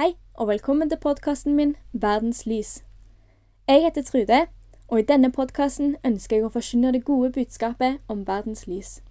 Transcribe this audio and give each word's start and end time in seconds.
Hei, 0.00 0.14
og 0.34 0.48
velkommen 0.48 0.88
til 0.88 0.96
podkasten 0.98 1.56
min 1.56 1.74
Verdens 1.92 2.46
lys. 2.46 2.84
Jeg 3.68 3.82
heter 3.82 4.02
Trude, 4.02 4.46
og 4.88 4.98
i 4.98 5.02
denne 5.02 5.28
podkasten 5.32 5.90
ønsker 6.04 6.38
jeg 6.38 6.46
å 6.46 6.52
forkynne 6.54 6.92
det 6.96 7.02
gode 7.04 7.28
budskapet 7.34 7.98
om 8.08 8.22
verdens 8.24 8.64
lys. 8.66 9.02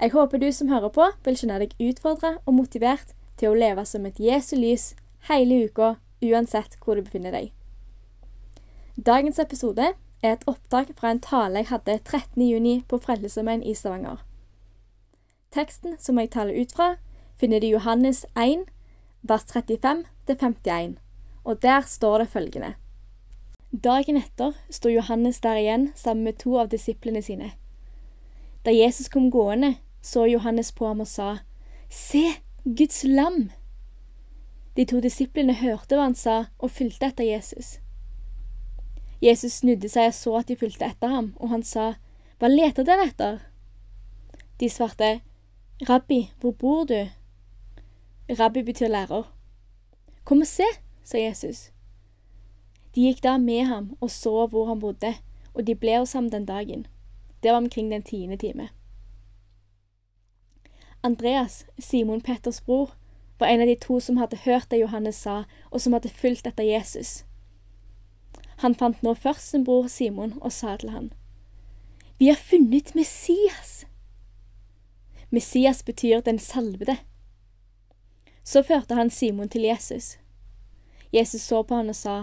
Jeg 0.00 0.12
håper 0.12 0.42
du 0.42 0.50
som 0.52 0.68
hører 0.68 0.92
på, 0.92 1.06
vil 1.24 1.40
kjenne 1.40 1.62
deg 1.62 1.72
utfordra 1.80 2.34
og 2.44 2.58
motivert 2.58 3.16
til 3.40 3.54
å 3.54 3.56
leve 3.56 3.86
som 3.88 4.04
et 4.04 4.20
Jesu 4.20 4.52
lys 4.60 4.90
hele 5.30 5.62
uka, 5.64 5.94
uansett 6.20 6.76
hvor 6.84 7.00
du 7.00 7.06
befinner 7.08 7.32
deg. 7.32 7.48
Dagens 9.00 9.40
episode 9.40 9.94
er 9.96 10.30
et 10.34 10.44
opptak 10.44 10.92
fra 11.00 11.16
en 11.16 11.24
tale 11.24 11.64
jeg 11.64 11.72
hadde 11.72 12.00
13.6 12.04 12.84
på 12.84 13.00
Frelsesarmeen 13.00 13.64
i 13.64 13.72
Stavanger. 13.72 14.20
Teksten 15.56 15.96
som 15.96 16.20
jeg 16.20 16.34
taler 16.36 16.60
ut 16.60 16.76
fra, 16.76 16.98
finner 17.40 17.64
du 17.64 17.70
i 17.70 17.76
Johannes 17.78 18.26
1, 18.36 18.68
vers 19.28 19.44
35-51, 19.52 20.96
og 21.44 21.62
der 21.62 21.80
står 21.80 22.18
det 22.18 22.28
følgende. 22.28 22.74
Dagen 23.70 24.16
etter 24.16 24.54
sto 24.70 24.88
Johannes 24.88 25.40
der 25.40 25.58
igjen 25.60 25.90
sammen 25.94 26.24
med 26.24 26.38
to 26.38 26.56
av 26.58 26.70
disiplene 26.72 27.22
sine. 27.22 27.50
Da 28.64 28.72
Jesus 28.74 29.08
kom 29.08 29.30
gående, 29.30 29.76
så 30.02 30.26
Johannes 30.26 30.72
på 30.72 30.86
ham 30.86 31.02
og 31.04 31.10
sa, 31.10 31.38
Se, 31.90 32.22
Guds 32.64 33.04
lam! 33.04 33.50
De 34.76 34.84
to 34.84 35.00
disiplene 35.00 35.54
hørte 35.56 35.96
hva 35.96 36.06
han 36.08 36.16
sa, 36.18 36.46
og 36.58 36.70
fulgte 36.70 37.10
etter 37.10 37.26
Jesus. 37.26 37.76
Jesus 39.22 39.60
snudde 39.60 39.88
seg 39.88 40.10
og 40.10 40.16
så 40.16 40.34
at 40.40 40.48
de 40.50 40.58
fulgte 40.60 40.88
etter 40.88 41.12
ham, 41.12 41.32
og 41.40 41.52
han 41.54 41.62
sa, 41.66 41.94
Hva 42.38 42.50
leter 42.52 42.84
dere 42.84 43.08
etter? 43.08 43.38
De 44.60 44.68
svarte, 44.72 45.20
Rabbi, 45.88 46.26
hvor 46.40 46.52
bor 46.56 46.84
du? 46.88 47.00
Rabbi 48.30 48.62
betyr 48.62 48.88
lærer. 48.88 49.22
Kom 50.24 50.40
og 50.40 50.46
se, 50.46 50.66
sa 51.04 51.18
Jesus. 51.18 51.70
De 52.94 53.04
gikk 53.06 53.22
da 53.22 53.36
med 53.38 53.64
ham 53.64 53.96
og 54.00 54.10
så 54.10 54.46
hvor 54.46 54.66
han 54.66 54.80
bodde, 54.80 55.14
og 55.54 55.66
de 55.66 55.74
ble 55.74 55.98
hos 55.98 56.12
ham 56.12 56.30
den 56.30 56.46
dagen. 56.46 56.86
Det 57.42 57.50
var 57.50 57.56
omkring 57.56 57.90
den 57.90 58.02
tiende 58.02 58.36
time. 58.36 58.68
Andreas, 61.02 61.66
Simon 61.78 62.20
Petters 62.20 62.60
bror, 62.60 62.96
var 63.38 63.46
en 63.46 63.60
av 63.60 63.66
de 63.66 63.74
to 63.74 64.00
som 64.00 64.16
hadde 64.16 64.36
hørt 64.44 64.70
det 64.70 64.80
Johannes 64.80 65.14
sa, 65.14 65.44
og 65.70 65.80
som 65.80 65.92
hadde 65.92 66.08
fulgt 66.08 66.46
etter 66.46 66.64
Jesus. 66.64 67.24
Han 68.64 68.74
fant 68.74 69.02
nå 69.02 69.14
først 69.14 69.50
sin 69.50 69.64
bror 69.64 69.86
Simon 69.86 70.38
og 70.40 70.52
sa 70.52 70.76
til 70.76 70.90
han, 70.90 71.12
Vi 72.18 72.26
har 72.26 72.40
funnet 72.40 72.94
Messias! 72.94 73.86
Messias 75.30 75.82
betyr 75.82 76.20
den 76.20 76.38
salvede. 76.38 76.96
Så 78.46 78.62
førte 78.62 78.94
han 78.94 79.10
Simon 79.10 79.48
til 79.48 79.66
Jesus. 79.66 80.18
Jesus 81.12 81.42
så 81.42 81.62
på 81.62 81.74
han 81.74 81.88
og 81.90 81.96
sa, 81.98 82.16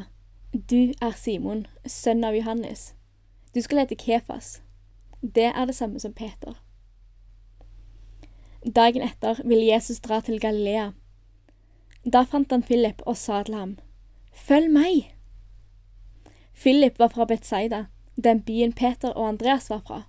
Du 0.54 0.94
er 1.02 1.12
Simon, 1.20 1.66
sønn 1.86 2.24
av 2.24 2.36
Johannes. 2.38 2.94
Du 3.54 3.60
skal 3.62 3.84
hete 3.84 3.98
Kefas. 4.00 4.62
Det 5.20 5.50
er 5.52 5.66
det 5.68 5.76
samme 5.76 6.00
som 6.00 6.14
Peter. 6.14 6.56
Dagen 8.64 9.04
etter 9.04 9.42
ville 9.44 9.68
Jesus 9.68 10.00
dra 10.00 10.22
til 10.24 10.40
Galilea. 10.40 10.94
Da 12.06 12.24
fant 12.24 12.52
han 12.52 12.64
Philip 12.64 13.04
og 13.06 13.18
sa 13.18 13.44
til 13.44 13.60
ham, 13.60 13.78
Følg 14.32 14.72
meg! 14.72 15.12
Philip 16.56 17.00
var 17.00 17.12
fra 17.12 17.26
Betzaida, 17.28 17.86
den 18.16 18.42
byen 18.48 18.74
Peter 18.74 19.12
og 19.12 19.28
Andreas 19.28 19.70
var 19.70 19.84
fra. 19.88 20.04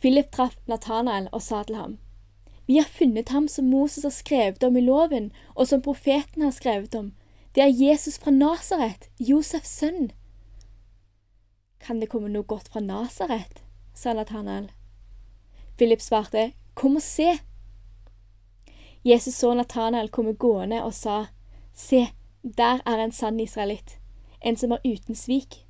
Philip 0.00 0.28
traff 0.32 0.58
Nathanael 0.68 1.28
og 1.32 1.42
sa 1.42 1.62
til 1.62 1.80
ham, 1.80 1.96
Vi 2.66 2.78
har 2.78 2.84
funnet 2.84 3.28
ham 3.28 3.48
som 3.48 3.70
Moses 3.70 4.02
har 4.02 4.10
skrevet 4.10 4.62
om 4.62 4.76
i 4.76 4.80
loven, 4.80 5.32
og 5.54 5.68
som 5.68 5.82
profeten 5.82 6.42
har 6.42 6.50
skrevet 6.50 6.94
om. 6.94 7.12
Det 7.54 7.62
er 7.62 7.72
Jesus 7.72 8.18
fra 8.18 8.30
Nasaret, 8.30 9.10
Josefs 9.18 9.78
sønn. 9.78 10.10
Kan 11.80 12.00
det 12.00 12.10
komme 12.10 12.28
noe 12.28 12.44
godt 12.44 12.68
fra 12.68 12.80
Nasaret? 12.80 13.62
sa 13.94 14.12
Nathanael. 14.12 14.72
Philip 15.76 16.00
svarte, 16.00 16.52
Kom 16.74 16.96
og 16.96 17.02
se. 17.02 17.38
Jesus 19.04 19.34
så 19.34 19.54
Nathanael 19.54 20.10
komme 20.10 20.34
gående 20.34 20.82
og 20.84 20.92
sa, 20.94 21.26
Se, 21.74 22.08
der 22.42 22.82
er 22.86 22.98
en 22.98 23.12
sann 23.12 23.40
israelitt, 23.40 23.98
en 24.44 24.56
som 24.56 24.72
er 24.72 24.84
uten 24.84 25.14
svik. 25.14 25.62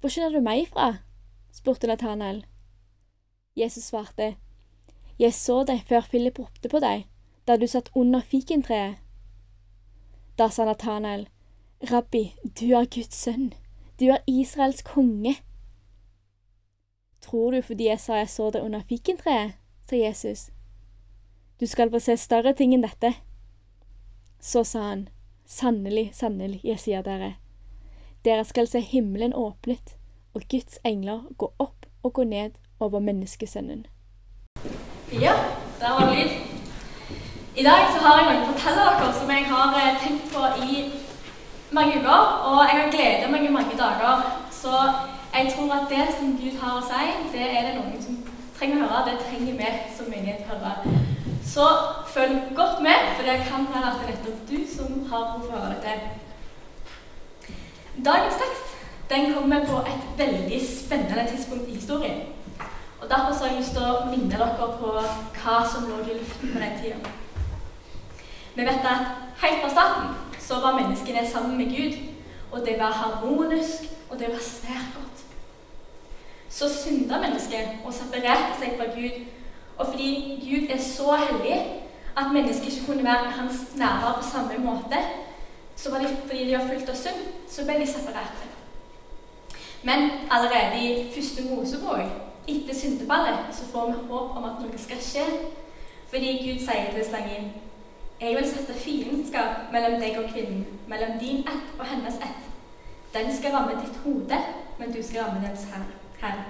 Hvor 0.00 0.12
kjenner 0.12 0.36
du 0.36 0.44
meg 0.44 0.68
fra? 0.68 0.98
spurte 1.50 1.88
Nathanael. 1.90 2.44
Jesus 3.56 3.88
svarte, 3.90 4.36
Jeg 5.18 5.34
så 5.34 5.64
deg 5.66 5.82
før 5.88 6.06
Philip 6.10 6.38
ropte 6.38 6.70
på 6.70 6.78
deg, 6.82 7.06
da 7.46 7.56
du 7.58 7.66
satt 7.66 7.90
under 7.98 8.22
fikentreet. 8.22 9.00
Da 10.38 10.46
sa 10.54 10.64
Nathanael, 10.68 11.26
Rabbi, 11.90 12.34
du 12.44 12.70
er 12.78 12.86
Guds 12.86 13.18
sønn, 13.18 13.52
du 13.98 14.06
er 14.14 14.22
Israels 14.30 14.84
konge. 14.86 15.34
Tror 17.20 17.50
du 17.50 17.62
fordi 17.62 17.88
jeg 17.90 18.00
sa 18.00 18.20
jeg 18.20 18.30
så 18.30 18.50
deg 18.54 18.62
under 18.62 18.86
fikentreet, 18.86 19.58
sa 19.90 19.96
Jesus. 19.98 20.48
Du 21.58 21.66
skal 21.66 21.90
få 21.90 21.98
se 21.98 22.16
større 22.16 22.54
ting 22.54 22.74
enn 22.74 22.86
dette. 22.86 23.16
Så 24.38 24.62
sa 24.64 24.86
han, 24.92 25.08
Sannelig, 25.48 26.10
sannelig, 26.12 26.60
jeg 26.62 26.78
sier 26.78 27.02
dere, 27.02 27.38
dere 28.20 28.44
skal 28.44 28.66
se 28.68 28.82
himmelen 28.84 29.32
åpnet 29.32 29.94
og 30.36 30.44
Guds 30.52 30.76
engler 30.84 31.22
gå 31.40 31.48
opp 31.58 31.86
og 32.04 32.12
gå 32.18 32.24
ned 32.28 32.58
over 32.78 33.00
menneskesønnen. 33.00 33.86
Ja, 35.12 35.32
der 35.80 35.90
var 35.90 36.10
det 36.10 36.18
lyd. 36.18 36.30
I 37.56 37.62
dag 37.62 37.78
så 37.92 38.06
har 38.06 38.18
jeg 38.18 38.26
noen 38.28 38.50
fortelle 38.52 38.82
dere 38.84 39.14
som 39.16 39.30
jeg 39.30 39.46
har 39.48 39.96
tenkt 40.02 40.34
på 40.34 40.42
i 40.68 40.92
mange 41.72 42.00
uker. 42.00 42.20
Og 42.48 42.58
jeg 42.68 42.80
har 42.80 42.90
gledet 42.90 43.30
meg 43.30 43.44
i 43.44 43.52
mange 43.52 43.78
dager. 43.78 44.26
Så 44.52 44.74
jeg 45.34 45.52
tror 45.54 45.72
at 45.72 45.88
det 45.88 46.04
som 46.18 46.36
Gud 46.36 46.60
har 46.60 46.76
å 46.76 46.84
si, 46.84 47.08
det 47.32 47.46
er 47.48 47.62
det 47.66 47.74
noen 47.78 48.04
som 48.04 48.20
trenger 48.58 48.84
å 48.84 48.90
høre. 48.92 49.08
Det 49.08 49.24
trenger 49.30 49.58
vi 49.62 49.72
som 49.96 50.12
menighet 50.12 50.44
å 50.44 50.60
høre. 50.60 51.00
Så 51.54 51.66
følg 52.12 52.40
godt 52.60 52.84
med, 52.84 53.12
for 53.16 53.24
det 53.24 53.48
kan 53.48 53.68
være 53.72 53.90
at 53.90 54.00
det 54.00 54.08
er 54.08 54.16
nettopp 54.16 54.40
du 54.52 54.58
som 54.76 54.88
har 55.10 55.28
behov 55.30 55.46
for 55.48 55.56
å 55.56 55.62
høre 55.64 55.82
dette. 55.88 57.54
Dagens 58.04 58.42
tekst 58.44 58.76
den 59.08 59.32
kommer 59.32 59.64
på 59.64 59.86
et 59.88 60.10
veldig 60.20 60.66
spennende 60.68 61.30
tidspunkt 61.32 61.68
i 61.68 61.80
historien. 61.80 62.26
Og 63.00 63.08
Derfor 63.08 63.32
har 63.32 63.46
jeg 63.46 63.58
lyst 63.60 63.76
til 63.76 63.84
å 63.86 64.04
minne 64.10 64.30
dere 64.32 64.68
på 64.80 64.92
hva 65.38 65.58
som 65.70 65.86
lå 65.86 66.00
i 66.02 66.18
luften 66.18 66.52
på 66.52 66.58
den 66.58 66.78
tida. 66.82 67.12
Vi 68.54 68.66
vet 68.66 68.86
at 68.90 69.04
helt 69.42 69.62
fra 69.62 69.70
starten 69.70 70.40
så 70.42 70.60
var 70.60 70.76
menneskene 70.80 71.22
sammen 71.30 71.56
med 71.56 71.70
Gud, 71.76 71.98
og 72.52 72.66
det 72.66 72.78
var 72.80 72.96
harmonisk, 72.98 73.86
og 74.10 74.18
det 74.18 74.32
var 74.32 74.42
svært 74.42 74.94
godt. 74.96 75.24
Så 76.50 76.68
synda 76.72 77.20
mennesket 77.22 77.84
og 77.84 77.94
separerte 77.94 78.56
seg 78.58 78.78
fra 78.80 78.88
Gud 78.94 79.26
og 79.78 79.86
fordi 79.86 80.10
Gud 80.50 80.74
er 80.74 80.82
så 80.82 81.16
hellig 81.16 81.58
at 82.16 82.32
mennesket 82.32 82.72
ikke 82.72 82.86
kunne 82.86 83.04
være 83.04 83.30
hans 83.30 83.76
nærvær 83.76 84.20
på 84.22 84.30
samme 84.30 84.64
måte, 84.64 84.98
så 85.76 85.90
var 85.90 85.98
de, 85.98 86.16
fordi 86.26 86.46
de 86.46 86.58
var 86.58 86.66
fulgt 86.66 86.90
av 86.90 86.96
synd, 86.96 87.20
så 87.50 87.64
ble 87.64 87.78
de 87.80 87.86
separerte. 87.86 88.48
Men 89.82 90.10
allerede 90.30 90.80
i 90.82 91.12
første 91.14 91.42
Mosebok, 91.50 92.27
etter 92.48 92.74
syndefallet, 92.74 93.48
så 93.52 93.64
får 93.72 93.86
vi 93.86 94.10
håp 94.10 94.36
om 94.36 94.44
at 94.44 94.60
noe 94.62 94.78
skal 94.78 95.00
skje. 95.02 95.24
Fordi 96.10 96.36
Gud 96.44 96.62
sier 96.64 96.92
til 96.94 97.04
slangen 97.04 97.50
jeg 98.20 98.34
vil 98.34 98.46
sette 98.50 98.74
fiendskap 98.74 99.68
mellom 99.72 100.00
deg 100.02 100.16
og 100.18 100.30
kvinnen, 100.32 100.64
mellom 100.90 101.20
din 101.20 101.44
ett 101.46 101.68
og 101.78 101.84
hennes 101.86 102.16
ett. 102.18 102.48
Den 103.14 103.30
skal 103.36 103.54
ramme 103.54 103.76
ditt 103.78 104.00
hode, 104.04 104.38
men 104.78 104.92
du 104.92 105.02
skal 105.02 105.22
ramme 105.22 105.46
dens 105.46 105.68
her.» 106.20 106.40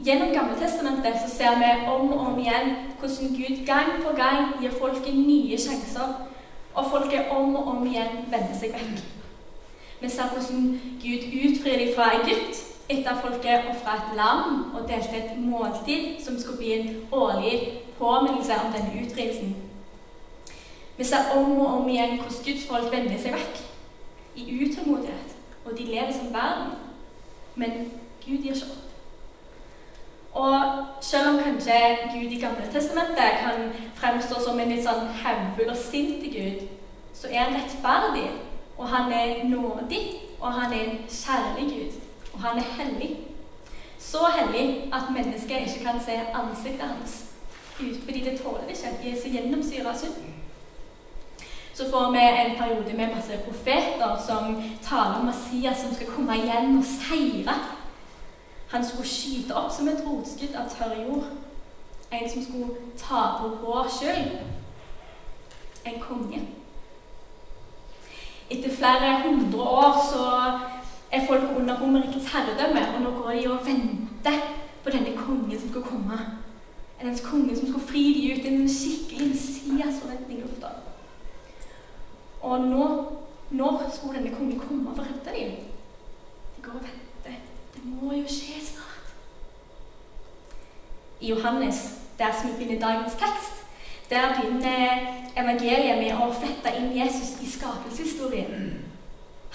Gjennom 0.00 0.32
Gammeltestamentet 0.32 1.18
så 1.20 1.36
ser 1.36 1.58
vi 1.60 1.88
om 1.92 2.12
og 2.12 2.20
om 2.26 2.38
igjen 2.40 2.70
hvordan 3.00 3.34
Gud 3.36 3.66
gang 3.66 3.90
på 4.00 4.14
gang 4.16 4.54
gir 4.62 4.72
folket 4.72 5.14
nye 5.14 5.58
sjanser, 5.58 6.14
og 6.74 6.90
folket 6.90 7.28
om 7.30 7.54
og 7.56 7.68
om 7.68 7.86
igjen 7.86 8.24
vender 8.32 8.56
seg 8.56 8.72
vekk. 8.72 9.02
Vi 10.00 10.08
ser 10.08 10.32
hvordan 10.32 10.80
Gud 11.02 11.28
utfrir 11.42 11.78
dem 11.84 11.92
fra 11.96 12.08
Egypt 12.22 12.69
etter 12.90 13.10
at 13.10 13.22
folket 13.22 13.70
ofra 13.70 13.96
et 13.96 14.12
lam 14.18 14.74
og 14.74 14.88
delte 14.88 15.16
et 15.16 15.38
måltid 15.38 16.20
som 16.24 16.38
skulle 16.38 16.58
bli 16.58 16.72
en 16.72 16.96
årlig 17.12 17.54
påminnelse 17.98 18.52
om 18.64 18.72
denne 18.74 19.04
utfrielsen. 19.04 19.56
Vi 20.96 21.04
ser 21.04 21.32
om 21.36 21.60
og 21.60 21.66
om 21.66 21.88
igjen 21.88 22.18
hvordan 22.18 22.44
Guds 22.44 22.66
folk 22.68 22.92
vender 22.92 23.18
seg 23.18 23.32
vekk 23.32 23.60
i 24.36 24.42
utålmodighet, 24.64 25.36
og 25.64 25.78
de 25.78 25.84
lever 25.84 26.12
som 26.12 26.34
verden. 26.34 26.74
Men 27.54 27.70
Gud 28.26 28.36
gir 28.36 28.54
ikke 28.54 28.66
opp. 28.70 28.86
Og 30.32 30.84
selv 31.00 31.28
om 31.28 31.38
kanskje 31.42 31.78
Gud 32.12 32.32
i 32.32 32.40
Gamle 32.40 32.68
testamentet 32.72 33.40
kan 33.40 33.72
fremstå 33.94 34.42
som 34.44 34.60
en 34.60 34.70
litt 34.70 34.84
sånn 34.84 35.08
hevnfull 35.22 35.72
og 35.72 35.80
sint 35.80 36.22
Gud, 36.34 36.68
så 37.14 37.32
er 37.32 37.48
han 37.48 37.56
rettferdig, 37.58 38.28
og 38.78 38.88
han 38.88 39.12
er 39.12 39.42
nådig, 39.48 40.04
og 40.40 40.52
han 40.52 40.72
er 40.72 40.84
en 40.84 41.02
kjærlig 41.08 41.66
Gud, 41.72 41.98
og 42.40 42.48
han 42.48 42.58
er 42.58 42.62
hellig. 42.82 43.18
Så 43.98 44.18
hellig 44.38 44.92
at 44.92 45.02
mennesket 45.12 45.60
ikke 45.60 45.84
kan 45.84 46.00
se 46.04 46.12
ansiktet 46.34 46.88
hans. 46.88 47.24
ut 47.80 48.04
fordi 48.04 48.20
det 48.20 48.40
tåler 48.40 48.68
ikke. 48.68 48.98
De 49.02 49.10
er 49.10 49.22
så 49.22 49.28
gjennomsyra 49.28 49.98
synd. 49.98 50.14
Så 51.74 51.90
får 51.90 52.10
vi 52.10 52.18
en 52.18 52.58
periode 52.58 52.96
med 52.96 53.14
masse 53.14 53.40
profeter 53.48 54.22
som 54.26 54.62
taler 54.82 55.14
om 55.14 55.26
Masias 55.26 55.80
som 55.80 55.94
skal 55.94 56.06
komme 56.06 56.36
igjen 56.36 56.78
og 56.78 56.84
seire. 56.84 57.54
Han 58.68 58.84
skulle 58.84 59.08
skyte 59.08 59.54
opp 59.54 59.72
som 59.72 59.88
et 59.88 60.02
rotskudd 60.06 60.54
av 60.54 60.68
tørr 60.68 60.96
jord. 61.06 61.24
En 62.12 62.30
som 62.30 62.44
skulle 62.44 62.68
ta 62.98 63.22
på 63.40 63.48
vår 63.62 63.88
skyld. 63.98 64.38
En 65.86 66.00
konge. 66.00 66.40
Etter 68.50 68.76
flere 68.76 69.22
hundre 69.24 69.62
år 69.62 69.96
så 70.12 70.26
er 71.12 71.26
folk 71.26 71.42
under 71.56 71.80
Romerrikets 71.80 72.19
herredømme, 72.32 72.82
og 72.94 73.02
nå 73.02 73.10
går 73.10 73.30
de 73.30 73.46
og 73.50 73.66
venter 73.66 74.38
på 74.84 74.90
denne 74.90 75.16
kongen 75.16 75.60
som 75.60 75.68
skal 75.68 75.82
komme. 75.82 76.18
En 77.00 77.18
kongen 77.24 77.56
som 77.56 77.68
skal 77.68 77.80
fri 77.88 78.02
de 78.16 78.32
ut. 78.32 78.46
En 78.46 78.68
skikkelig 78.68 79.28
Messias-forventning 79.30 80.38
i 80.38 80.42
lufta. 80.42 80.66
Og 82.42 82.60
nå, 82.60 82.88
når 83.50 83.90
skulle 83.94 84.18
denne 84.18 84.34
kongen 84.36 84.60
komme 84.60 84.94
for 84.94 85.02
å 85.02 85.06
redde 85.06 85.36
dem? 85.36 85.56
De 86.56 86.64
går 86.64 86.76
og 86.76 86.84
venter. 86.84 87.40
Det 87.74 87.84
må 87.84 88.12
jo 88.12 88.26
skje 88.28 88.60
snart. 88.64 89.14
I 91.20 91.32
Johannes, 91.32 91.80
der 92.18 92.32
som 92.32 92.50
vi 92.50 92.64
finner 92.64 92.80
dagens 92.80 93.16
tekst, 93.20 93.64
der 94.10 94.34
begynner 94.36 95.02
evangeliet 95.36 96.00
med 96.00 96.16
å 96.16 96.32
flette 96.34 96.72
inn 96.78 96.92
Jesus 96.96 97.36
i 97.44 97.48
skapelseshistorien. 97.50 98.80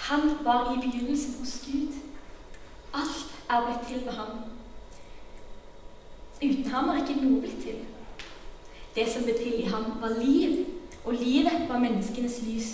Han 0.08 0.38
var 0.44 0.72
i 0.72 0.80
begynnelsen 0.80 1.40
hos 1.40 1.58
Gud. 1.66 2.05
Alt 2.96 3.26
er 3.50 3.66
blitt 3.66 3.86
til 3.88 4.06
ved 4.06 4.12
ham. 4.12 4.32
Uten 6.36 6.66
ham 6.72 6.88
er 6.88 7.02
ikke 7.02 7.20
noe 7.20 7.40
blitt 7.40 7.62
til. 7.64 7.84
Det 8.96 9.04
som 9.12 9.24
ble 9.24 9.36
til 9.36 9.60
i 9.60 9.68
ham, 9.68 9.84
var 10.00 10.16
liv, 10.20 10.66
og 11.04 11.14
livet 11.14 11.68
var 11.68 11.78
menneskenes 11.78 12.40
lys. 12.46 12.68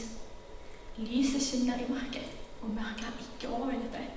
Lyset 0.98 1.42
skinner 1.42 1.80
i 1.82 1.88
mørket, 1.88 2.28
og 2.62 2.70
mørket 2.70 3.04
har 3.04 3.14
ikke 3.20 3.54
overvunnet 3.54 3.92
det. 3.92 4.08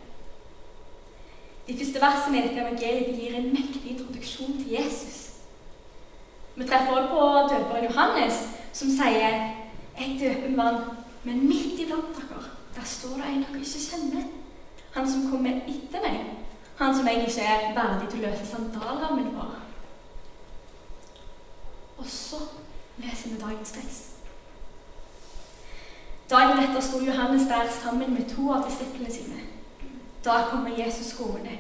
De 1.68 1.78
første 1.78 2.02
versene 2.02 2.38
i 2.38 2.42
dette 2.46 2.62
evangeliet 2.62 3.20
gir 3.20 3.38
en 3.38 3.50
mektig 3.54 3.96
introduksjon 3.96 4.58
til 4.60 4.76
Jesus. 4.78 5.22
Vi 6.56 6.68
treffer 6.68 6.94
også 6.94 7.10
på 7.14 7.22
døperen 7.54 7.88
Johannes, 7.90 8.34
som 8.74 8.90
sier 8.90 9.30
'Jeg 9.98 10.18
døper 10.20 10.50
med 10.50 10.64
vann', 10.64 10.96
men 11.24 11.48
midt 11.48 11.80
iblant 11.80 12.16
dere, 12.16 12.44
der 12.76 12.84
står 12.84 13.16
det 13.16 13.28
en 13.30 13.46
dere 13.50 13.60
ikke 13.60 13.86
kjenner. 13.90 14.24
Han 14.96 15.12
som 15.12 15.30
kommer 15.32 15.62
etter 15.68 16.02
meg. 16.04 16.26
Han 16.80 16.96
som 16.96 17.08
jeg 17.08 17.28
ikke 17.28 17.42
er 17.42 17.72
verdig 17.76 18.10
til 18.12 18.24
å 18.24 18.30
løse 18.30 18.48
sandalrammen 18.48 19.32
for. 19.36 19.56
Og 21.98 22.08
så 22.12 22.42
leser 22.98 23.32
vi 23.32 23.40
dagens 23.42 23.72
tekst. 23.76 24.12
Dagen 26.30 26.64
etter 26.64 26.82
sto 26.82 27.00
Johannes 27.06 27.48
der 27.48 27.70
sammen 27.72 28.14
med 28.14 28.30
to 28.32 28.50
av 28.52 28.66
disiplene 28.66 29.12
sine. 29.14 29.44
Da 30.26 30.48
kommer 30.50 30.74
Jesus 30.74 31.14
gående. 31.18 31.58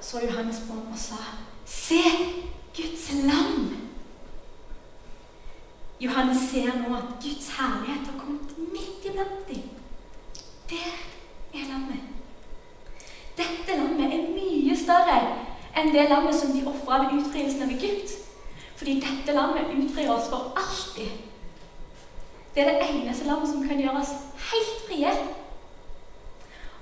Så 0.00 0.20
Johannes 0.20 0.60
på 0.66 0.74
ham 0.74 0.92
og 0.92 0.98
sa, 0.98 1.22
'Se, 1.64 2.02
Guds 2.76 3.12
lam!' 3.12 3.76
Johannes 6.00 6.50
ser 6.50 6.88
nå 6.88 6.96
at 6.96 7.22
Guds 7.22 7.48
herlighet 7.48 8.06
har 8.06 8.18
kommet 8.18 8.58
midt 8.58 9.04
iblant 9.04 9.48
dem. 9.48 9.62
Der 10.70 10.92
er 11.54 11.68
lammet. 11.68 12.11
Dette 13.36 13.76
lammet 13.78 14.12
er 14.12 14.28
mye 14.34 14.76
større 14.76 15.18
enn 15.78 15.92
det 15.94 16.08
lammet 16.10 16.36
som 16.36 16.52
de 16.52 16.64
ofra 16.68 17.04
ved 17.04 17.20
utfrielsen 17.20 17.64
av 17.64 17.72
Egypt. 17.76 18.16
Fordi 18.76 18.98
dette 19.00 19.36
lammet 19.36 19.70
utfrir 19.76 20.10
oss 20.10 20.28
for 20.28 20.52
alltid. 20.58 21.08
Det 22.54 22.64
er 22.64 22.70
det 22.70 22.88
eneste 22.90 23.26
lammet 23.26 23.48
som 23.48 23.62
kan 23.68 23.80
gjøre 23.80 24.02
oss 24.02 24.12
helt 24.50 24.74
frie. 24.88 25.14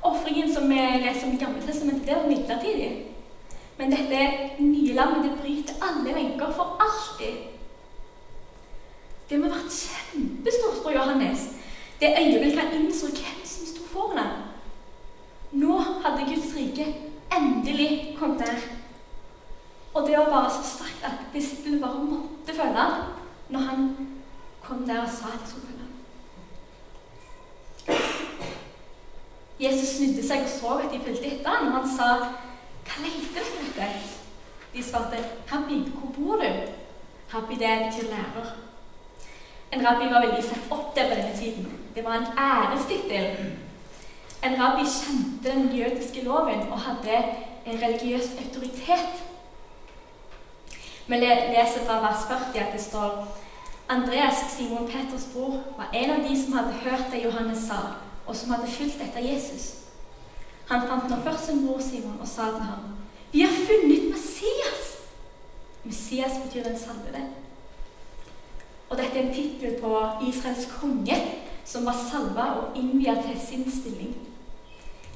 Ofringen 0.02 0.54
som 0.54 0.68
vi 0.68 0.80
leser 1.04 1.28
om 1.28 1.36
i 1.36 1.40
Gammeltestamentet, 1.44 2.06
det 2.06 2.16
var 2.16 2.28
midlertidig. 2.28 2.90
Men 3.78 3.92
dette 3.92 4.24
nye 4.58 4.94
lammet 4.96 5.24
det 5.24 5.38
bryter 5.42 5.74
alle 5.84 6.16
lenker 6.16 6.52
for 6.56 6.80
alltid. 6.82 7.46
Det 9.30 9.38
må 9.38 9.46
ha 9.46 9.60
vært 9.60 9.76
kjempestort 9.76 10.82
for 10.82 10.96
Johannes. 10.96 11.46
Det 12.00 12.16
øyeblikket 12.18 12.58
han 12.58 12.74
innså 12.80 13.12
hvem 13.12 13.44
som 13.44 13.68
sto 13.68 13.86
foran 13.92 14.18
ham. 14.18 14.49
Nå 15.52 15.78
hadde 15.78 16.34
Guds 16.34 16.54
rike 16.56 16.96
endelig 17.36 18.16
kommet 18.18 18.38
der. 18.38 18.58
Og 19.94 20.06
det 20.06 20.18
var 20.18 20.24
bare 20.24 20.50
så 20.50 20.62
sterkt 20.76 21.04
at 21.04 21.12
disiplene 21.34 21.80
bare 21.80 22.04
måtte 22.04 22.54
følge 22.54 22.74
ham 22.74 22.92
når 23.48 23.60
han 23.60 23.96
kom 24.62 24.86
der 24.86 25.02
og 25.02 25.08
sa 25.08 25.26
at 25.34 25.40
de 25.44 25.50
skulle 25.50 25.66
følge 25.66 25.80
ham. 25.80 25.90
Jesus 29.60 29.88
snudde 29.96 30.28
seg 30.28 30.42
og 30.46 30.48
så 30.48 30.76
at 30.78 30.92
de 30.92 31.00
fulgte 31.04 31.26
etter 31.26 31.50
ham, 31.50 31.66
og 31.66 31.72
han 31.80 31.88
sa, 31.96 32.08
'Hva 32.84 33.02
leter 33.04 33.34
dere 33.34 33.66
etter?' 33.68 34.16
De 34.74 34.82
svarte, 34.82 35.16
'Rabbi, 35.52 35.90
hvor 35.90 36.12
bor 36.16 36.36
du?' 36.36 36.80
Rabbi, 37.34 37.54
det 37.54 37.78
betyr 37.84 38.08
lærer. 38.10 38.46
En 39.72 39.86
rabbi 39.86 40.04
var 40.12 40.26
veldig 40.26 40.44
sett 40.44 40.70
opp 40.70 40.96
der 40.96 41.08
på 41.08 41.14
denne 41.14 41.36
tiden. 41.36 41.78
Det 41.94 42.04
var 42.04 42.14
en 42.14 42.26
ærestittel. 42.38 43.56
En 44.42 44.56
rabbi 44.56 44.86
kjente 44.88 45.50
den 45.50 45.76
jødiske 45.76 46.24
loven 46.24 46.62
og 46.72 46.80
hadde 46.80 47.16
en 47.66 47.82
religiøs 47.82 48.30
autoritet. 48.44 49.24
Vi 51.06 51.16
leser 51.16 51.84
fra 51.86 52.00
vers 52.00 52.24
40 52.28 52.60
at 52.60 52.72
det 52.72 52.80
står 52.80 53.38
Andreas, 53.88 54.34
Simon 54.56 54.86
Peters 54.86 55.26
bror, 55.32 55.58
var 55.76 55.90
en 55.94 56.10
av 56.10 56.28
de 56.28 56.44
som 56.44 56.52
hadde 56.52 56.72
hørt 56.72 57.12
det 57.12 57.24
Johannes 57.24 57.58
sa, 57.66 57.80
og 58.26 58.36
som 58.36 58.50
hadde 58.50 58.70
fulgt 58.70 59.02
etter 59.02 59.20
Jesus. 59.32 59.74
Han 60.70 60.86
fant 60.88 61.10
nå 61.10 61.18
først 61.24 61.46
sin 61.46 61.64
bror 61.66 61.82
Simon 61.82 62.20
og 62.20 62.28
sa 62.28 62.46
til 62.54 62.62
ham, 62.70 62.96
'Vi 63.32 63.40
har 63.40 63.54
funnet 63.66 64.10
Messias!' 64.10 64.96
Messias 65.84 66.32
betyr 66.44 66.62
den 66.62 66.78
salvede. 66.78 67.26
Og 68.90 68.98
dette 68.98 69.18
er 69.18 69.22
en 69.22 69.34
tittel 69.34 69.80
på 69.80 70.08
Israels 70.28 70.68
konge, 70.80 71.16
som 71.64 71.86
var 71.86 71.96
salva 72.10 72.42
og 72.42 72.76
innvia 72.76 73.14
til 73.14 73.40
sin 73.48 73.70
stilling. 73.70 74.29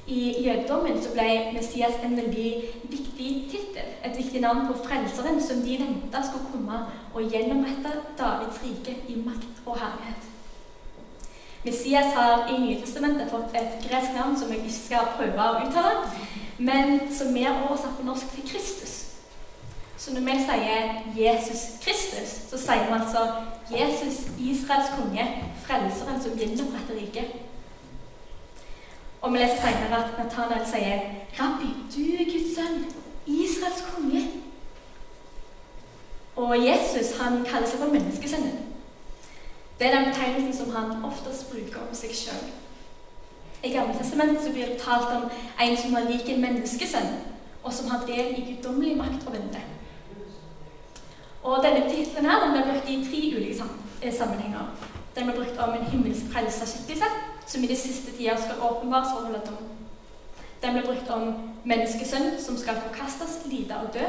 I 0.07 0.45
jødedommen 0.45 0.99
så 1.01 1.09
ble 1.15 1.29
Messias 1.53 1.95
en 2.03 2.17
veldig 2.17 2.49
viktig 2.83 3.29
tittel, 3.51 3.87
et 4.05 4.17
viktig 4.17 4.41
navn 4.41 4.67
på 4.67 4.77
frelseren 4.83 5.41
som 5.41 5.63
de 5.65 5.79
venta 5.81 6.21
skulle 6.21 6.51
komme 6.51 6.81
og 7.13 7.31
gjennomrette 7.33 7.93
Davids 8.19 8.59
rike 8.61 8.99
i 9.09 9.15
makt 9.25 9.63
og 9.65 9.79
herlighet. 9.81 10.27
Messias 11.65 12.13
har 12.13 12.45
i 12.53 12.59
Nytestamentet 12.61 13.31
fått 13.31 13.57
et 13.57 13.79
gresk 13.87 14.13
navn 14.13 14.37
som 14.37 14.51
jeg 14.53 14.61
ikke 14.61 14.75
skal 14.75 15.09
prøve 15.17 15.47
å 15.47 15.63
uttale, 15.63 15.95
men 16.57 16.99
som 17.09 17.33
er 17.41 17.57
oversatt 17.63 17.97
på 17.97 18.05
norsk 18.05 18.35
til 18.35 18.45
Kristus. 18.51 18.93
Så 19.97 20.13
når 20.13 20.27
vi 20.27 20.37
sier 20.45 20.93
Jesus 21.17 21.65
Kristus, 21.81 22.37
så 22.51 22.61
sier 22.61 22.85
vi 22.85 22.93
altså 22.99 23.25
Jesus, 23.71 24.21
Israels 24.37 24.93
konge, 24.99 25.25
frelseren 25.65 26.21
som 26.21 26.37
gjenoppretter 26.37 27.01
riket. 27.01 27.44
Og 29.25 29.33
vi 29.33 29.37
leser 29.37 29.55
senere 29.57 30.03
at 30.03 30.17
Nathanael 30.17 30.65
sier, 30.69 30.99
'Rabbi, 31.33 31.69
du 31.95 32.01
er 32.13 32.25
Guds 32.31 32.55
sønn, 32.55 32.85
Israels 33.27 33.85
konge.' 33.91 34.27
Og 36.35 36.65
Jesus 36.65 37.17
han 37.19 37.45
kaller 37.45 37.67
seg 37.67 37.79
for 37.79 37.93
menneskesønnen. 37.93 38.59
Det 39.79 39.87
er 39.87 39.95
den 39.95 40.05
betegnelsen 40.11 40.53
som 40.53 40.75
han 40.75 41.03
oftest 41.03 41.49
bruker 41.51 41.81
om 41.87 41.95
seg 41.95 42.13
sjøl. 42.13 42.45
I 43.63 43.73
Gammeltestamentet 43.73 44.53
blir 44.53 44.65
det 44.65 44.77
talt 44.77 45.09
om 45.17 45.29
en 45.61 45.77
som 45.77 45.93
var 45.93 46.05
lik 46.11 46.29
en 46.29 46.41
menneskesønn, 46.41 47.13
og 47.63 47.73
som 47.73 47.89
har 47.89 48.05
del 48.05 48.37
i 48.37 48.47
guddommelig 48.49 48.97
makt 48.97 49.25
og 49.27 49.33
velde. 49.33 49.61
Og 51.43 51.63
denne 51.63 51.89
tittelen 51.89 52.29
her, 52.29 52.43
den 52.43 52.53
ble 52.53 52.71
brukt 52.71 52.89
i 52.89 53.01
tre 53.09 53.37
ulike 53.37 53.63
eh, 54.01 54.13
sammenhenger. 54.13 54.69
Den 55.15 55.25
ble 55.25 55.35
brukt 55.39 55.57
om 55.57 55.73
en 55.73 55.89
himmelsk 55.91 56.29
frelserskikkelse, 56.33 57.09
som 57.47 57.63
i 57.63 57.67
de 57.67 57.75
siste 57.77 58.11
tider 58.11 58.37
skal 58.37 58.61
åpenbares 58.61 59.13
og 59.15 59.25
holde 59.25 59.41
dom. 59.45 59.67
Den 60.61 60.73
ble 60.73 60.81
brukt 60.85 61.09
om 61.09 61.33
menneskesønnen 61.65 62.39
som 62.41 62.57
skal 62.57 62.81
forkastes, 62.87 63.41
lide 63.45 63.77
og 63.77 63.93
dø, 63.93 64.05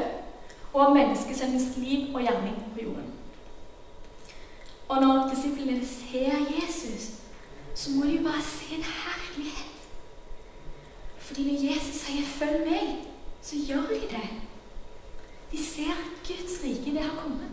og 0.73 0.81
om 0.87 0.97
menneskesønnens 0.97 1.77
liv 1.77 2.15
og 2.15 2.21
gjerning 2.21 2.57
på 2.73 2.83
jorden. 2.83 3.13
Og 4.89 5.01
når 5.01 5.29
disiplene 5.35 5.85
ser 5.85 6.37
Jesus, 6.55 7.09
så 7.75 7.91
må 7.91 8.05
de 8.05 8.17
jo 8.17 8.23
bare 8.23 8.41
se 8.41 8.75
en 8.75 8.83
herlighet. 8.83 9.73
Fordi 11.17 11.43
når 11.43 11.73
Jesus 11.73 11.95
sier 11.95 12.23
'følg 12.23 12.69
meg', 12.69 13.07
så 13.41 13.55
gjør 13.67 13.81
de 13.81 14.01
det. 14.01 14.29
De 15.51 15.65
ser 15.65 15.91
at 15.91 16.27
Guds 16.27 16.63
rike, 16.63 16.91
det 16.91 17.01
har 17.01 17.21
kommet. 17.21 17.49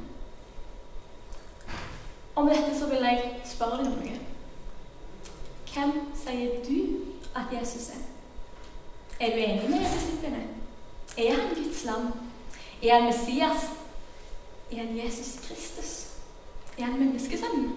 Om 2.36 2.48
dette 2.48 2.78
så 2.78 2.86
vil 2.86 2.98
jeg 2.98 3.40
spørre 3.44 3.76
deg 3.78 3.86
om 3.86 3.92
noe. 3.92 4.33
Hvem 5.74 5.92
sier 6.14 6.64
du 6.64 7.04
at 7.34 7.60
Jesus 7.60 7.88
er? 7.88 8.02
Er 9.20 9.30
du 9.30 9.36
enig 9.36 9.70
med 9.70 9.78
disiplene? 9.94 10.42
Er 11.18 11.34
han 11.34 11.54
Guds 11.54 11.84
lam? 11.84 12.12
Er 12.82 12.94
han 12.94 13.04
Messias? 13.04 13.70
Er 14.72 14.76
han 14.76 14.98
Jesus 14.98 15.40
Kristus? 15.46 16.06
Er 16.78 16.84
han 16.84 16.98
menneskesønnen? 16.98 17.72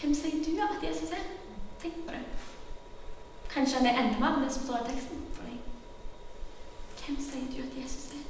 Hvem 0.00 0.14
sier 0.14 0.44
du 0.44 0.62
at 0.62 0.88
Jesus 0.88 1.10
er? 1.10 1.26
Tenk 1.82 1.94
på 2.06 2.12
det. 2.12 2.24
Kanskje 3.50 3.76
han 3.76 3.86
er 3.86 4.00
enda 4.00 4.18
mer 4.18 4.38
enn 4.38 4.46
det 4.46 4.52
som 4.54 4.64
står 4.64 4.80
i 4.80 4.88
teksten 4.88 5.20
for 5.36 5.44
deg. 5.44 5.60
Hvem 7.02 7.20
sier 7.20 7.52
du 7.52 7.60
at 7.66 7.76
Jesus 7.82 8.08
er? 8.16 8.24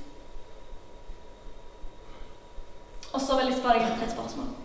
Og 3.13 3.21
så 3.21 3.39
vil 3.39 3.53
jeg 3.53 3.61
spørre 3.61 3.87
deg 3.87 4.03
et 4.03 4.15
spørsmål 4.17 4.62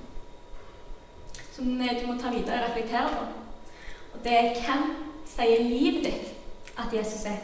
som 1.57 1.65
du 1.65 2.07
må 2.07 2.21
ta 2.21 2.29
videre 2.29 2.59
og 2.61 2.69
reflektere 2.69 3.09
på. 3.09 3.23
Og 4.13 4.23
det 4.23 4.33
er 4.37 4.59
hvem 4.61 4.83
sier 5.25 5.63
livet 5.65 6.03
ditt 6.05 6.77
at 6.77 6.93
Jesus 6.93 7.25
er? 7.25 7.39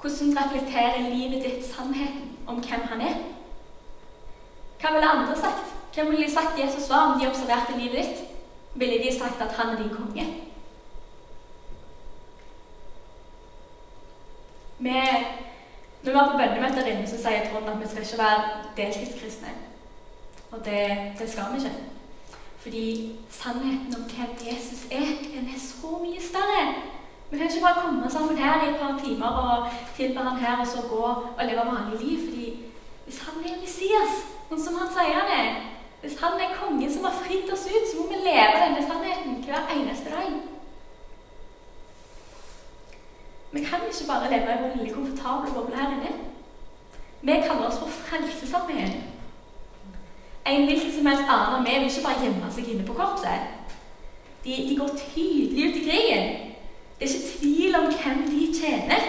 Hvordan 0.00 0.38
reflekterer 0.38 1.10
livet 1.10 1.44
ditt 1.44 1.66
sannheten 1.68 2.32
om 2.46 2.62
hvem 2.64 2.86
han 2.92 3.00
er? 3.00 3.18
Hva 4.80 4.92
ville 4.92 5.10
andre 5.10 5.36
sagt? 5.36 5.74
Hvem 5.94 6.10
ville 6.10 6.26
de 6.26 6.32
sagt 6.32 6.58
Jesus 6.58 6.90
var 6.90 7.12
om 7.12 7.20
de 7.20 7.28
observerte 7.28 7.76
livet 7.78 8.00
ditt? 8.00 8.24
Ville 8.74 8.98
de 9.04 9.18
sagt 9.18 9.40
at 9.40 9.52
han 9.52 9.74
er 9.74 9.82
din 9.82 9.94
konge? 9.94 10.26
Vi, 14.78 15.00
når 16.02 16.10
vi 16.10 16.14
var 16.14 16.30
på 16.30 16.38
bønnemøte 16.38 16.80
der 16.80 16.92
inne, 16.92 17.08
så 17.08 17.20
sier 17.20 17.50
Trond 17.50 17.68
at 17.68 17.80
vi 17.80 17.88
skal 17.88 18.02
ikke 18.02 18.18
være 18.18 18.64
deltidskristne. 18.76 19.52
Og 20.50 20.64
det, 20.64 21.12
det 21.18 21.30
skal 21.30 21.52
vi 21.52 21.64
ikke. 21.64 21.76
Fordi 22.64 23.16
sannheten 23.30 23.94
om 23.96 24.02
hvem 24.02 24.30
Jesus 24.40 24.82
er, 24.90 25.06
den 25.34 25.48
er 25.54 25.60
så 25.60 25.90
mye 26.04 26.20
større. 26.30 26.64
Vi 27.30 27.38
kan 27.38 27.46
ikke 27.46 27.66
bare 27.66 27.82
komme 27.82 28.10
sammen 28.10 28.38
her 28.38 28.64
i 28.64 28.68
et 28.70 28.80
par 28.80 29.00
timer 29.04 29.26
og 29.26 29.66
tilbe 29.96 30.20
han 30.20 30.40
her 30.40 30.60
og 30.60 30.66
så 30.66 30.80
gå 30.88 31.04
og 31.38 31.44
leve 31.48 31.66
vanlig 31.72 32.00
liv. 32.00 32.18
fordi 32.28 32.64
hvis 33.04 33.18
han 33.18 33.44
er 33.44 33.60
Messias, 33.60 34.14
sånn 34.48 34.64
som 34.64 34.80
han 34.80 34.92
sier 34.96 35.18
han 35.20 35.32
er, 35.40 35.48
hvis 36.00 36.16
han 36.22 36.40
er 36.40 36.56
kongen 36.56 36.92
som 36.92 37.04
har 37.04 37.20
fridd 37.20 37.52
oss 37.52 37.68
ut, 37.68 37.86
så 37.90 38.00
må 38.00 38.08
vi 38.08 38.24
leve 38.24 38.62
denne 38.64 38.88
sannheten 38.88 39.42
hver 39.44 39.72
eneste 39.76 40.16
dag. 40.16 40.32
Vi 43.52 43.64
kan 43.64 43.84
ikke 43.88 44.08
bare 44.08 44.30
leve 44.30 44.54
i 44.54 44.62
vår 44.62 44.76
lille, 44.76 44.94
komfortable 44.94 45.52
boble 45.54 45.76
her 45.76 45.92
inne. 45.98 46.14
Vi 47.20 47.42
kaller 47.46 47.68
oss 47.68 47.78
for 47.78 47.88
Frelsesarmeen. 47.88 49.13
En 50.46 50.64
hvilken 50.64 50.92
som 50.92 51.06
helst 51.06 51.22
annen 51.22 51.54
armé 51.58 51.78
vil 51.78 51.88
ikke 51.88 52.04
bare 52.04 52.22
gjemme 52.22 52.50
seg 52.52 52.68
inne 52.68 52.86
på 52.86 52.96
korpset. 52.98 53.46
De, 54.44 54.50
de, 54.68 54.76
går 54.76 54.90
tydelig 55.00 55.68
ut 55.68 55.76
i 55.76 55.84
krigen. 55.86 56.26
Det 56.98 57.06
er 57.06 57.14
ikke 57.14 57.38
tvil 57.38 57.76
om 57.78 57.86
hvem 57.92 58.18
de 58.30 58.48
tjener. 58.60 59.06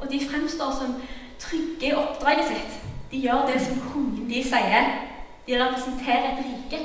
Og 0.00 0.10
de 0.12 0.20
fremstår 0.30 0.72
som 0.80 0.96
trygge 1.38 1.86
i 1.90 1.94
oppdraget 1.94 2.48
sitt. 2.48 2.80
De 3.12 3.20
gjør 3.22 3.46
det 3.46 3.60
som 3.62 3.78
kongen 3.92 4.26
de 4.30 4.42
sier. 4.42 4.90
De 5.46 5.58
representerer 5.64 6.32
et 6.32 6.44
rike. 6.48 6.82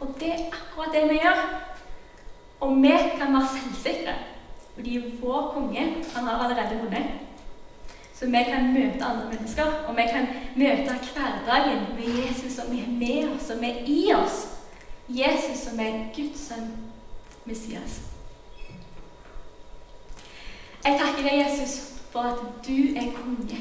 Og 0.00 0.16
det 0.20 0.32
er 0.32 0.48
akkurat 0.50 0.94
det 0.94 1.04
vi 1.10 1.20
gjør. 1.22 1.44
Og 2.60 2.76
vi 2.82 2.96
kan 3.18 3.34
være 3.34 3.52
selvsikre. 3.54 4.16
Fordi 4.74 4.98
vår 5.22 5.50
konge 5.54 5.86
han 6.14 6.24
har 6.24 6.44
allerede 6.44 6.80
vunnet. 6.82 7.25
Så 8.18 8.26
vi 8.26 8.44
kan 8.48 8.72
møte 8.72 9.04
andre 9.04 9.28
mennesker, 9.28 9.64
og 9.88 9.96
vi 9.96 10.02
kan 10.12 10.26
møte 10.56 10.94
hverdagen 11.14 11.82
med 11.96 12.06
Jesus 12.22 12.52
som 12.52 12.72
er 12.72 12.86
med 12.88 13.28
oss, 13.28 13.42
som 13.46 13.64
er 13.64 13.82
i 13.86 14.12
oss. 14.14 14.46
Jesus 15.08 15.58
som 15.58 15.80
er 15.80 16.14
Guds 16.16 16.48
sønn, 16.48 16.70
Messias. 17.44 18.00
Jeg 20.84 21.00
takker 21.00 21.22
deg, 21.22 21.44
Jesus, 21.44 21.92
for 22.10 22.20
at 22.20 22.40
du 22.66 22.96
er 22.96 23.12
konge. 23.18 23.58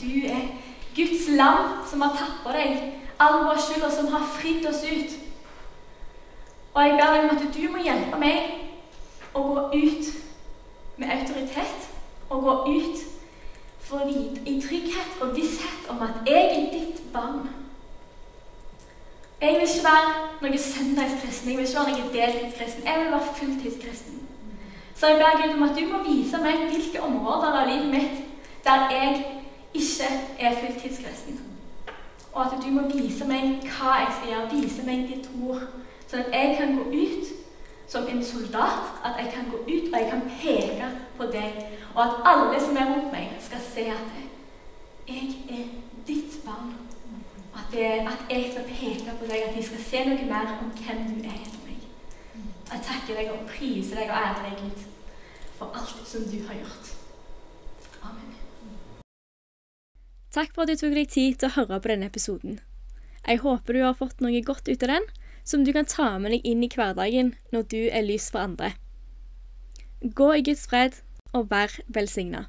Du 0.00 0.26
er 0.26 0.48
Guds 0.96 1.28
lam 1.28 1.84
som 1.90 2.00
har 2.00 2.16
tatt 2.16 2.40
på 2.44 2.54
deg 2.56 2.80
all 3.20 3.44
vår 3.44 3.60
skyld, 3.60 3.84
og 3.84 3.92
som 3.92 4.08
har 4.14 4.24
fridd 4.38 4.66
oss 4.70 4.80
ut. 4.86 5.18
Og 6.74 6.82
jeg 6.82 6.96
ber 6.96 7.12
deg 7.12 7.24
om 7.24 7.36
at 7.36 7.46
du 7.54 7.62
må 7.68 7.84
hjelpe 7.84 8.18
meg 8.22 8.50
å 9.34 9.44
gå 9.44 9.68
ut 9.74 10.10
med 10.96 11.14
autoritet 11.18 11.88
og 12.30 12.42
gå 12.42 12.58
ut 12.78 13.17
for 13.88 14.04
å 14.04 14.08
vite, 14.08 14.42
i 14.44 14.58
trygghet 14.60 15.22
og 15.24 15.32
visshet 15.36 15.88
om 15.88 16.02
at 16.04 16.20
jeg 16.28 16.44
er 16.44 16.68
ditt 16.74 17.00
barn. 17.12 17.48
Jeg 19.40 19.54
vil 19.54 19.68
ikke 19.68 19.84
være 19.84 20.12
noen 20.42 20.58
søndagskristen, 20.58 21.50
jeg 21.50 21.58
vil 21.58 21.66
ikke 21.66 21.80
være 21.80 21.96
noen 21.96 22.14
deltidskristen. 22.14 22.86
Jeg 22.86 23.00
vil 23.00 23.12
være 23.14 23.34
fulltidskristen. 23.40 24.14
Så 24.98 25.06
jeg 25.06 25.18
ber 25.20 25.36
Gud 25.42 25.54
om 25.54 25.62
at 25.62 25.76
du 25.78 25.84
må 25.86 26.02
vise 26.02 26.40
meg 26.42 26.64
hvilke 26.72 27.02
områder 27.06 27.60
av 27.60 27.68
livet 27.70 27.92
mitt 27.92 28.24
der 28.64 28.90
jeg 28.90 29.20
ikke 29.78 30.08
er 30.38 30.56
fulltidskristen. 30.58 31.38
Og 32.32 32.40
at 32.44 32.58
du 32.64 32.70
må 32.74 32.88
vise 32.90 33.24
meg 33.30 33.62
hva 33.62 33.94
jeg 34.02 34.16
skal 34.16 34.32
gjøre, 34.32 34.48
vise 34.52 34.86
meg 34.86 35.06
ditt 35.08 35.30
ord, 35.38 35.62
sånn 36.10 36.26
at 36.26 36.34
jeg 36.34 36.56
kan 36.58 36.74
gå 36.76 36.88
ut 36.90 37.37
som 37.88 38.08
en 38.08 38.24
soldat 38.24 39.04
at 39.04 39.16
jeg 39.18 39.32
kan 39.34 39.50
gå 39.50 39.56
ut 39.56 39.92
og 39.92 40.00
jeg 40.00 40.10
kan 40.10 40.24
peke 40.40 40.88
på 41.16 41.28
deg, 41.32 41.62
og 41.94 42.02
at 42.04 42.14
alle 42.30 42.60
som 42.60 42.76
er 42.76 42.90
rundt 42.90 43.12
meg, 43.12 43.30
skal 43.40 43.62
se 43.64 43.86
at 43.94 45.08
jeg 45.08 45.30
er 45.48 45.64
ditt 46.06 46.36
barn. 46.44 46.74
At, 47.56 47.64
det, 47.72 47.84
at 47.84 48.20
jeg 48.30 48.50
skal 48.52 48.68
peke 48.68 49.14
på 49.18 49.26
deg, 49.30 49.48
at 49.48 49.56
de 49.56 49.62
skal 49.64 49.80
se 49.82 50.04
noe 50.08 50.26
mer 50.28 50.52
om 50.60 50.68
hvem 50.76 51.00
du 51.08 51.24
er 51.24 51.38
gjennom 51.40 51.64
meg. 51.64 51.86
Jeg 52.68 52.84
takker 52.90 53.16
deg 53.16 53.32
og 53.32 53.48
priser 53.48 54.02
deg 54.02 54.12
og 54.12 54.20
ærer 54.20 54.44
deg, 54.44 54.60
Gud, 54.62 54.84
for 55.58 55.72
alt 55.80 56.04
som 56.06 56.26
du 56.28 56.38
har 56.46 56.60
gjort. 56.60 56.92
Amen. 58.04 58.36
Takk 60.36 60.52
for 60.52 60.66
at 60.66 60.74
du 60.74 60.76
tok 60.76 60.94
deg 61.00 61.08
tid 61.08 61.40
til 61.40 61.48
å 61.48 61.56
høre 61.56 61.80
på 61.80 61.90
denne 61.94 62.12
episoden. 62.12 62.60
Jeg 63.24 63.42
håper 63.42 63.74
du 63.74 63.82
har 63.82 63.96
fått 63.96 64.20
noe 64.24 64.44
godt 64.44 64.68
ut 64.68 64.84
av 64.84 64.92
den, 64.92 65.08
som 65.48 65.64
du 65.64 65.72
kan 65.72 65.88
ta 65.88 66.10
med 66.20 66.34
deg 66.34 66.44
inn 66.44 66.64
i 66.64 66.68
hverdagen 66.68 67.32
når 67.54 67.68
du 67.72 67.80
er 67.88 68.04
lys 68.04 68.28
for 68.32 68.44
andre. 68.44 68.74
Gå 70.04 70.28
i 70.36 70.44
Guds 70.44 70.66
fred 70.68 71.00
og 71.32 71.48
vær 71.50 71.72
velsigna. 71.88 72.44